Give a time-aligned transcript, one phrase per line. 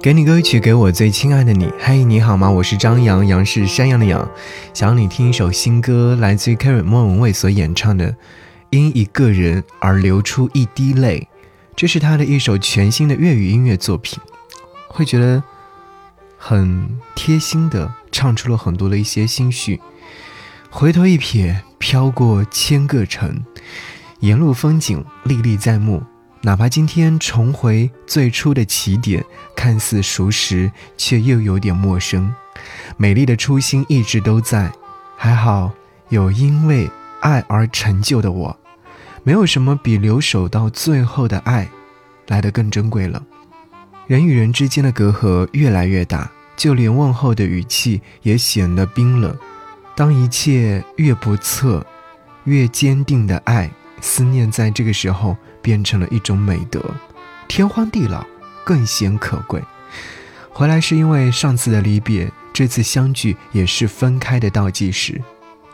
[0.00, 1.70] 给你歌曲，给我最亲爱的你。
[1.78, 2.50] 嘿，你好吗？
[2.50, 4.26] 我是张扬，杨是山羊的羊。
[4.72, 8.10] 想要你听一首新歌，来自于 Karen 莫文蔚所演唱的
[8.70, 11.28] 《因一个人而流出一滴泪》，
[11.76, 14.18] 这是他的一首全新的粤语音乐作品。
[14.88, 15.42] 会觉得
[16.38, 19.78] 很贴心的唱出了很多的一些心绪。
[20.70, 23.44] 回头一瞥，飘过千个城，
[24.20, 26.02] 沿路风景历历在目。
[26.44, 29.24] 哪怕今天重回最初的起点，
[29.62, 32.34] 看似熟识，却又有点陌生。
[32.96, 34.72] 美丽的初心一直都在，
[35.16, 35.70] 还好
[36.08, 38.58] 有因为爱而成就的我。
[39.22, 41.68] 没有什么比留守到最后的爱
[42.26, 43.22] 来得更珍贵了。
[44.08, 49.32] 人与人之间的隔阂越来越大，就连问候的语气也显得冰冷。
[49.94, 51.86] 当一切越不测，
[52.46, 53.70] 越坚定的爱，
[54.00, 55.36] 思念在这个时候。
[55.62, 56.82] 变成了一种美德，
[57.46, 58.26] 天荒地老
[58.64, 59.62] 更显可贵。
[60.50, 65.20] 回来是因为上次的离别，这次相聚也是分开的倒计时。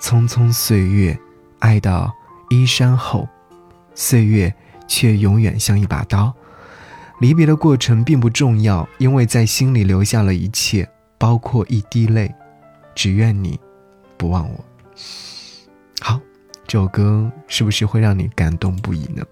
[0.00, 1.18] 匆匆岁月，
[1.58, 2.12] 爱到
[2.50, 3.28] 衣衫后，
[3.94, 4.54] 岁月
[4.86, 6.34] 却永远像一把刀。
[7.20, 12.34] 离别的过程并不重要，因为在心里留下了一切，包括一滴泪。
[12.94, 13.58] 只愿你
[14.16, 14.64] 不忘我。
[16.00, 16.20] 好，
[16.66, 19.22] 这首歌是不是会让你感动不已呢？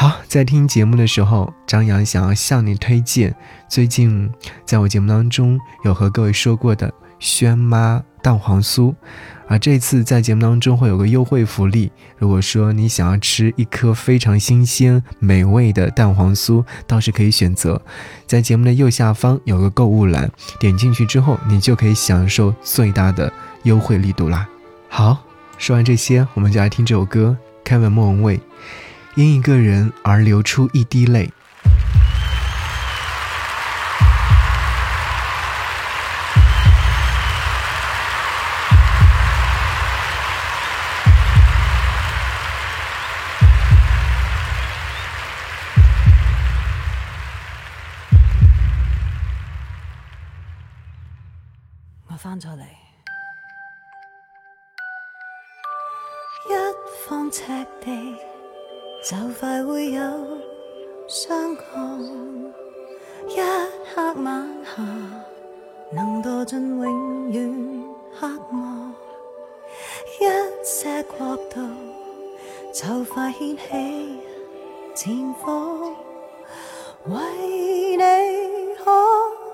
[0.00, 3.36] 好，在听节目的时候，张扬想要向你推荐
[3.68, 4.30] 最近
[4.64, 8.94] 在我节目当中有和各位说过的轩妈蛋黄酥，
[9.46, 17.82] 而这次在节目当中会有个优惠福利，如果说你想要吃一颗非常新鲜美味的蛋黄酥，倒是可以选择
[18.26, 23.30] 在节目的右下方有个购物栏，点进去之后，你就可以享受最大的
[23.64, 24.48] 优惠力度啦。
[24.88, 25.18] 好，
[25.58, 28.40] 说完这些，我们就来听这首歌，凯文莫文蔚。
[29.16, 31.32] 因一个人而流出一滴泪。
[52.06, 52.64] 我翻咗嚟，
[56.48, 57.42] 一方赤
[57.84, 58.16] 地。
[59.02, 60.02] 就快会有
[61.08, 61.98] 相抗，
[63.26, 63.36] 一
[63.94, 64.82] 刻晚霞
[65.90, 68.92] 能躲进永远黑幕，
[70.20, 71.60] 一些国度
[72.74, 74.20] 就快掀起
[74.94, 75.94] 战火，
[77.06, 78.90] 为你可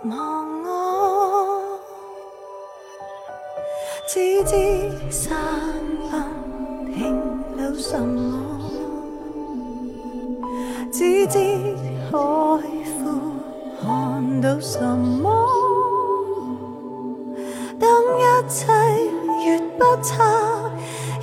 [0.08, 1.78] 忘我，
[4.08, 5.36] 只知山
[11.28, 11.38] 只知
[12.08, 12.60] 海阔
[13.82, 15.28] 看到什么？
[17.80, 18.72] 当一切
[19.44, 20.24] 越不差，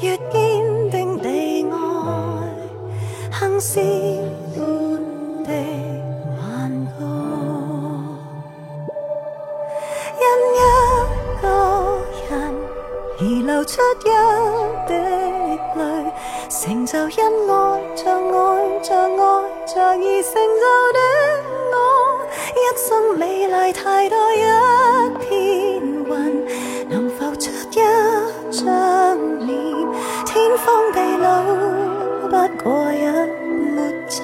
[0.01, 1.75] 越坚定地爱，
[3.31, 3.79] 行尸
[4.55, 4.59] 般
[5.45, 5.49] 的
[6.37, 6.99] 幻觉。
[10.19, 10.23] 因
[10.57, 10.61] 一
[11.41, 11.43] 个
[12.29, 12.31] 人
[13.19, 14.05] 而流出一
[14.85, 14.91] 滴，
[16.63, 17.17] 成就因
[17.51, 17.51] 爱
[17.93, 19.19] 像爱像爱。
[19.65, 20.63] 像而成就
[20.93, 20.99] 的
[21.73, 21.75] 我，
[22.55, 22.87] 一生
[23.17, 24.35] 美丽太多，一
[25.19, 25.27] 片
[25.83, 26.09] 云
[26.87, 27.73] 能浮出一
[28.49, 28.65] 张
[29.45, 29.51] 脸，
[30.25, 31.43] 天荒地老
[32.29, 32.31] 不
[32.63, 32.95] 过一
[33.75, 33.75] 抹
[34.07, 34.15] 尘。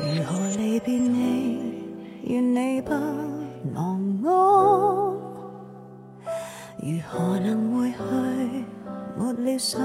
[0.00, 1.84] 如何离别你？
[2.24, 2.90] 愿你不
[3.76, 3.78] 忘
[4.24, 5.14] 我。
[6.78, 7.98] 如何能回去？
[9.20, 9.78] 没了想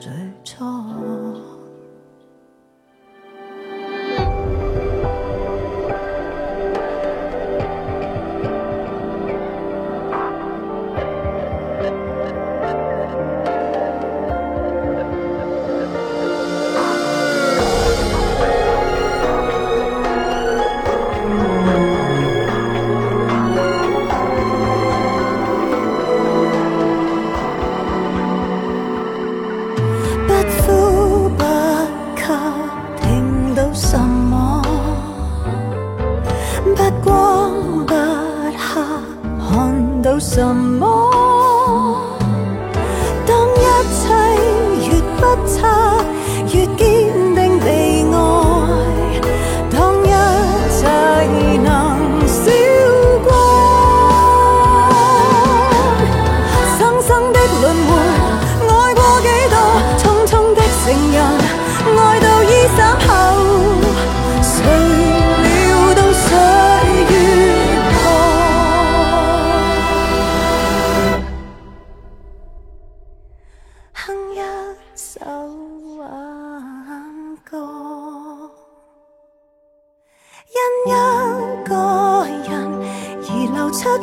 [0.00, 0.10] 最
[0.42, 1.47] 初。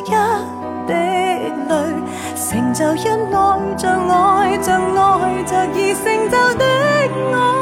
[0.06, 0.10] 一
[0.86, 0.92] 滴
[1.68, 1.72] 泪，
[2.36, 6.64] 成就因爱着爱着爱着而成就的
[7.34, 7.55] 爱。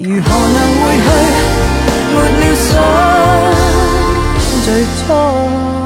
[0.00, 1.08] 如何能回去？
[2.14, 2.70] 没了想
[4.64, 5.77] 最初。